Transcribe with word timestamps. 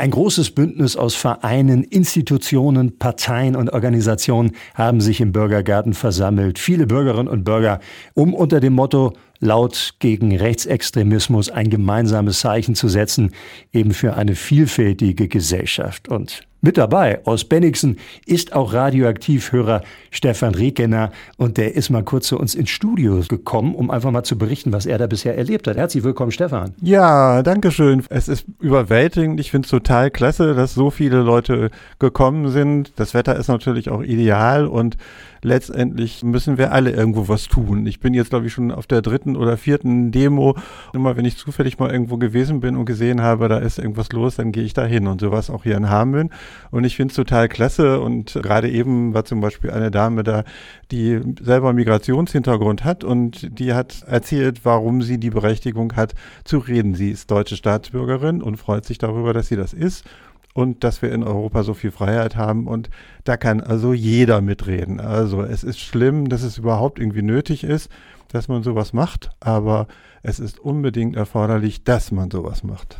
Ein 0.00 0.12
großes 0.12 0.52
Bündnis 0.52 0.96
aus 0.96 1.14
Vereinen, 1.14 1.84
Institutionen, 1.84 2.98
Parteien 2.98 3.54
und 3.54 3.70
Organisationen 3.70 4.52
haben 4.74 5.02
sich 5.02 5.20
im 5.20 5.30
Bürgergarten 5.30 5.92
versammelt. 5.92 6.58
Viele 6.58 6.86
Bürgerinnen 6.86 7.28
und 7.28 7.44
Bürger, 7.44 7.80
um 8.14 8.32
unter 8.32 8.60
dem 8.60 8.72
Motto 8.72 9.12
laut 9.40 9.94
gegen 9.98 10.36
Rechtsextremismus 10.36 11.50
ein 11.50 11.70
gemeinsames 11.70 12.40
Zeichen 12.40 12.74
zu 12.74 12.88
setzen, 12.88 13.32
eben 13.72 13.92
für 13.92 14.14
eine 14.14 14.34
vielfältige 14.34 15.28
Gesellschaft. 15.28 16.08
Und 16.08 16.46
mit 16.62 16.76
dabei 16.76 17.24
aus 17.24 17.44
Bennigsen 17.44 17.96
ist 18.26 18.52
auch 18.52 18.74
Radioaktivhörer 18.74 19.80
Stefan 20.10 20.54
Rekener 20.54 21.10
und 21.38 21.56
der 21.56 21.74
ist 21.74 21.88
mal 21.88 22.04
kurz 22.04 22.26
zu 22.26 22.38
uns 22.38 22.54
ins 22.54 22.68
Studio 22.68 23.22
gekommen, 23.26 23.74
um 23.74 23.90
einfach 23.90 24.10
mal 24.10 24.24
zu 24.24 24.36
berichten, 24.36 24.70
was 24.70 24.84
er 24.84 24.98
da 24.98 25.06
bisher 25.06 25.38
erlebt 25.38 25.66
hat. 25.66 25.78
Herzlich 25.78 26.04
willkommen, 26.04 26.32
Stefan. 26.32 26.74
Ja, 26.82 27.42
danke 27.42 27.70
schön. 27.70 28.04
Es 28.10 28.28
ist 28.28 28.44
überwältigend. 28.60 29.40
Ich 29.40 29.50
finde 29.50 29.64
es 29.64 29.70
total 29.70 30.10
klasse, 30.10 30.54
dass 30.54 30.74
so 30.74 30.90
viele 30.90 31.22
Leute 31.22 31.70
gekommen 31.98 32.50
sind. 32.50 32.92
Das 32.96 33.14
Wetter 33.14 33.36
ist 33.36 33.48
natürlich 33.48 33.88
auch 33.88 34.02
ideal 34.02 34.66
und 34.66 34.98
letztendlich 35.42 36.22
müssen 36.22 36.58
wir 36.58 36.72
alle 36.72 36.90
irgendwo 36.90 37.28
was 37.28 37.48
tun. 37.48 37.86
Ich 37.86 38.00
bin 38.00 38.12
jetzt, 38.12 38.28
glaube 38.28 38.46
ich, 38.46 38.52
schon 38.52 38.70
auf 38.70 38.86
der 38.86 39.00
dritten 39.00 39.29
oder 39.36 39.56
vierten 39.56 40.12
Demo. 40.12 40.56
Immer 40.92 41.16
wenn 41.16 41.24
ich 41.24 41.36
zufällig 41.36 41.78
mal 41.78 41.90
irgendwo 41.90 42.16
gewesen 42.16 42.60
bin 42.60 42.76
und 42.76 42.84
gesehen 42.84 43.22
habe, 43.22 43.48
da 43.48 43.58
ist 43.58 43.78
irgendwas 43.78 44.10
los, 44.12 44.36
dann 44.36 44.52
gehe 44.52 44.64
ich 44.64 44.74
da 44.74 44.84
hin. 44.84 45.06
Und 45.06 45.20
sowas 45.20 45.50
auch 45.50 45.64
hier 45.64 45.76
in 45.76 45.88
Hameln. 45.88 46.30
Und 46.70 46.84
ich 46.84 46.96
finde 46.96 47.12
es 47.12 47.16
total 47.16 47.48
klasse. 47.48 48.00
Und 48.00 48.38
gerade 48.42 48.70
eben 48.70 49.14
war 49.14 49.24
zum 49.24 49.40
Beispiel 49.40 49.70
eine 49.70 49.90
Dame 49.90 50.22
da, 50.22 50.44
die 50.90 51.20
selber 51.40 51.72
Migrationshintergrund 51.72 52.84
hat 52.84 53.04
und 53.04 53.58
die 53.58 53.74
hat 53.74 54.02
erzählt, 54.06 54.64
warum 54.64 55.02
sie 55.02 55.18
die 55.18 55.30
Berechtigung 55.30 55.94
hat 55.96 56.14
zu 56.44 56.58
reden. 56.58 56.94
Sie 56.94 57.10
ist 57.10 57.30
deutsche 57.30 57.56
Staatsbürgerin 57.56 58.42
und 58.42 58.56
freut 58.56 58.84
sich 58.84 58.98
darüber, 58.98 59.32
dass 59.32 59.48
sie 59.48 59.56
das 59.56 59.72
ist 59.72 60.04
und 60.52 60.82
dass 60.82 61.02
wir 61.02 61.12
in 61.12 61.22
Europa 61.22 61.62
so 61.62 61.74
viel 61.74 61.90
Freiheit 61.90 62.36
haben 62.36 62.66
und 62.66 62.90
da 63.24 63.36
kann 63.36 63.60
also 63.60 63.92
jeder 63.92 64.40
mitreden. 64.40 65.00
Also 65.00 65.42
es 65.42 65.62
ist 65.62 65.78
schlimm, 65.78 66.28
dass 66.28 66.42
es 66.42 66.58
überhaupt 66.58 66.98
irgendwie 66.98 67.22
nötig 67.22 67.62
ist, 67.62 67.90
dass 68.32 68.48
man 68.48 68.62
sowas 68.62 68.92
macht, 68.92 69.30
aber 69.40 69.86
es 70.22 70.38
ist 70.38 70.58
unbedingt 70.58 71.16
erforderlich, 71.16 71.82
dass 71.84 72.12
man 72.12 72.30
sowas 72.30 72.62
macht. 72.62 72.98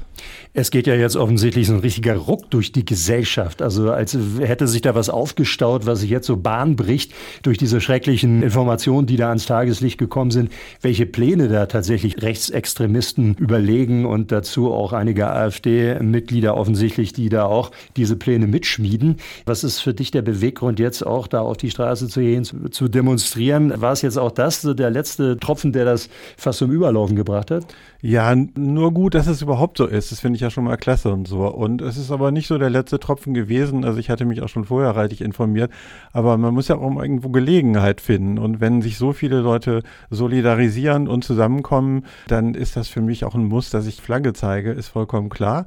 Es 0.52 0.70
geht 0.70 0.86
ja 0.86 0.94
jetzt 0.94 1.16
offensichtlich 1.16 1.66
so 1.66 1.74
ein 1.74 1.80
richtiger 1.80 2.16
Ruck 2.16 2.50
durch 2.50 2.72
die 2.72 2.84
Gesellschaft. 2.84 3.62
Also 3.62 3.90
als 3.90 4.16
hätte 4.38 4.66
sich 4.68 4.82
da 4.82 4.94
was 4.94 5.08
aufgestaut, 5.08 5.86
was 5.86 6.00
sich 6.00 6.10
jetzt 6.10 6.26
so 6.26 6.36
Bahn 6.36 6.76
bricht 6.76 7.12
durch 7.42 7.58
diese 7.58 7.80
schrecklichen 7.80 8.42
Informationen, 8.42 9.06
die 9.06 9.16
da 9.16 9.28
ans 9.28 9.46
Tageslicht 9.46 9.98
gekommen 9.98 10.30
sind, 10.30 10.50
welche 10.80 11.06
Pläne 11.06 11.48
da 11.48 11.66
tatsächlich 11.66 12.22
Rechtsextremisten 12.22 13.34
überlegen 13.34 14.06
und 14.06 14.32
dazu 14.32 14.72
auch 14.72 14.92
einige 14.92 15.30
AfD-Mitglieder 15.30 16.56
offensichtlich, 16.56 17.12
die 17.12 17.28
da 17.28 17.44
auch 17.44 17.70
diese 17.96 18.16
Pläne 18.16 18.46
mitschmieden. 18.46 19.16
Was 19.46 19.64
ist 19.64 19.80
für 19.80 19.94
dich 19.94 20.10
der 20.10 20.22
Beweggrund 20.22 20.78
jetzt 20.78 21.06
auch 21.06 21.26
da 21.28 21.40
auf 21.40 21.56
die 21.56 21.70
Straße 21.70 22.08
zu 22.08 22.20
gehen, 22.20 22.44
zu, 22.44 22.88
demonstrieren? 22.88 23.80
War 23.80 23.92
es 23.92 24.02
jetzt 24.02 24.18
auch 24.18 24.32
das, 24.32 24.62
so 24.62 24.74
der 24.74 24.90
letzte 24.90 25.19
Tropfen, 25.38 25.72
der 25.72 25.84
das 25.84 26.08
fast 26.36 26.58
zum 26.58 26.70
Überlaufen 26.70 27.16
gebracht 27.16 27.50
hat? 27.50 27.66
Ja, 28.02 28.34
nur 28.34 28.92
gut, 28.92 29.14
dass 29.14 29.26
es 29.26 29.42
überhaupt 29.42 29.76
so 29.76 29.86
ist. 29.86 30.10
Das 30.10 30.20
finde 30.20 30.36
ich 30.36 30.40
ja 30.40 30.50
schon 30.50 30.64
mal 30.64 30.76
klasse 30.76 31.10
und 31.10 31.28
so. 31.28 31.46
Und 31.46 31.82
es 31.82 31.98
ist 31.98 32.10
aber 32.10 32.30
nicht 32.30 32.46
so 32.46 32.56
der 32.56 32.70
letzte 32.70 32.98
Tropfen 32.98 33.34
gewesen. 33.34 33.84
Also 33.84 33.98
ich 33.98 34.08
hatte 34.08 34.24
mich 34.24 34.42
auch 34.42 34.48
schon 34.48 34.64
vorher 34.64 34.96
reichlich 34.96 35.20
informiert. 35.20 35.70
Aber 36.12 36.38
man 36.38 36.54
muss 36.54 36.68
ja 36.68 36.76
auch 36.76 36.96
irgendwo 37.02 37.28
Gelegenheit 37.28 38.00
finden. 38.00 38.38
Und 38.38 38.60
wenn 38.60 38.80
sich 38.80 38.96
so 38.96 39.12
viele 39.12 39.40
Leute 39.40 39.82
solidarisieren 40.10 41.08
und 41.08 41.24
zusammenkommen, 41.24 42.06
dann 42.26 42.54
ist 42.54 42.76
das 42.76 42.88
für 42.88 43.02
mich 43.02 43.24
auch 43.24 43.34
ein 43.34 43.44
Muss, 43.44 43.68
dass 43.70 43.86
ich 43.86 44.00
Flagge 44.00 44.32
zeige, 44.32 44.72
ist 44.72 44.88
vollkommen 44.88 45.28
klar. 45.28 45.66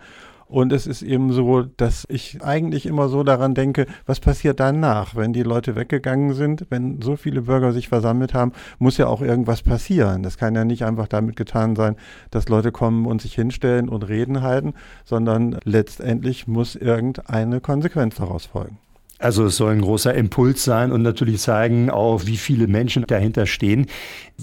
Und 0.53 0.71
es 0.71 0.85
ist 0.85 1.01
eben 1.01 1.33
so, 1.33 1.63
dass 1.63 2.05
ich 2.09 2.43
eigentlich 2.43 2.85
immer 2.85 3.09
so 3.09 3.23
daran 3.23 3.55
denke, 3.55 3.87
was 4.05 4.19
passiert 4.19 4.59
danach, 4.59 5.15
wenn 5.15 5.33
die 5.33 5.41
Leute 5.41 5.75
weggegangen 5.75 6.35
sind, 6.35 6.67
wenn 6.69 7.01
so 7.01 7.15
viele 7.15 7.41
Bürger 7.41 7.71
sich 7.71 7.89
versammelt 7.89 8.35
haben, 8.35 8.51
muss 8.77 8.97
ja 8.97 9.07
auch 9.07 9.21
irgendwas 9.21 9.63
passieren. 9.63 10.21
Das 10.21 10.37
kann 10.37 10.53
ja 10.53 10.63
nicht 10.63 10.85
einfach 10.85 11.07
damit 11.07 11.37
getan 11.37 11.75
sein, 11.75 11.95
dass 12.29 12.49
Leute 12.49 12.71
kommen 12.71 13.07
und 13.07 13.19
sich 13.19 13.33
hinstellen 13.33 13.89
und 13.89 14.07
Reden 14.07 14.43
halten, 14.43 14.75
sondern 15.05 15.57
letztendlich 15.63 16.47
muss 16.47 16.75
irgendeine 16.75 17.59
Konsequenz 17.59 18.17
daraus 18.17 18.45
folgen. 18.45 18.77
Also 19.23 19.45
es 19.45 19.55
soll 19.55 19.71
ein 19.71 19.81
großer 19.81 20.13
Impuls 20.13 20.65
sein 20.65 20.91
und 20.91 21.01
natürlich 21.01 21.39
zeigen 21.39 21.89
auch, 21.89 22.25
wie 22.25 22.35
viele 22.35 22.67
Menschen 22.67 23.05
dahinter 23.07 23.45
stehen. 23.45 23.85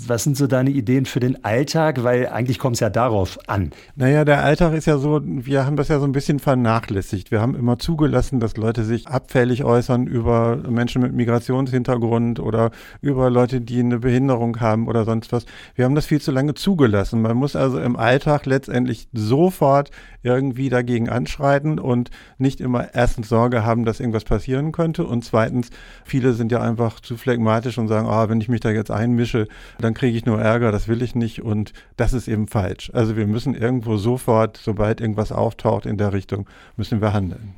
Was 0.07 0.25
sind 0.25 0.39
so 0.39 0.47
deine 0.47 0.71
Ideen 0.71 1.05
für 1.05 1.21
den 1.21 1.45
Alltag? 1.45 2.03
Weil 2.03 2.29
eigentlich 2.29 2.59
kommt 2.59 2.75
es 2.75 2.81
ja 2.81 2.89
darauf 2.89 3.39
an. 3.47 3.73
Naja, 3.95 4.25
der 4.25 4.43
Alltag 4.43 4.73
ist 4.73 4.87
ja 4.87 4.97
so, 4.97 5.21
wir 5.23 5.67
haben 5.67 5.77
das 5.77 5.89
ja 5.89 5.99
so 5.99 6.07
ein 6.07 6.13
bisschen 6.13 6.39
vernachlässigt. 6.39 7.31
Wir 7.31 7.43
haben 7.43 7.55
immer 7.55 7.79
zugelassen, 7.79 8.41
dass 8.41 8.57
Leute 8.57 8.85
sich 8.85 9.07
abfällig 9.07 9.65
äußern 9.65 10.07
über 10.07 10.57
Menschen 10.57 11.03
mit 11.03 11.13
Migrationshintergrund 11.13 12.41
oder 12.41 12.71
über 13.03 13.29
Leute, 13.29 13.61
die 13.61 13.81
eine 13.81 13.99
Behinderung 13.99 14.61
haben 14.61 14.89
oder 14.89 15.05
sonst 15.05 15.31
was. 15.33 15.45
Wir 15.75 15.85
haben 15.85 15.95
das 15.95 16.07
viel 16.07 16.23
zu 16.23 16.31
lange 16.31 16.55
zugelassen. 16.55 17.21
Man 17.21 17.37
muss 17.37 17.55
also 17.55 17.79
im 17.81 17.97
Alltag 17.97 18.47
letztendlich 18.47 19.09
sofort 19.13 19.91
irgendwie 20.23 20.69
dagegen 20.69 21.09
anschreiten 21.09 21.79
und 21.79 22.11
nicht 22.39 22.61
immer 22.61 22.95
erstens 22.95 23.29
Sorge 23.29 23.65
haben, 23.65 23.85
dass 23.85 24.01
irgendwas 24.01 24.25
passieren 24.25 24.70
könnte 24.73 25.05
und 25.05 25.25
zweitens, 25.25 25.71
viele 26.05 26.33
sind 26.33 26.53
ja 26.53 26.61
einfach 26.61 27.01
zu 27.01 27.17
phlegmatisch 27.17 27.79
und 27.79 27.89
sagen, 27.89 28.09
ah, 28.09 28.29
wenn 28.29 28.41
ich 28.41 28.49
mich 28.49 28.61
da 28.61 28.71
jetzt 28.71 28.91
einmische, 28.91 29.49
dann 29.79 29.95
kriege 29.95 30.17
ich 30.17 30.27
nur 30.27 30.41
Ärger, 30.41 30.73
das 30.73 30.89
will 30.89 31.03
ich 31.03 31.15
nicht 31.15 31.43
und 31.43 31.73
das 31.97 32.13
ist 32.13 32.29
eben 32.29 32.47
falsch. 32.47 32.91
Also 32.95 33.17
wir 33.17 33.27
müssen 33.27 33.55
irgendwo 33.55 33.97
sofort, 33.97 34.57
sobald 34.57 35.01
irgendwas 35.01 35.33
auftaucht 35.33 35.87
in 35.87 35.97
der 35.97 36.13
Richtung, 36.13 36.47
müssen 36.77 37.01
wir 37.01 37.13
handeln. 37.13 37.55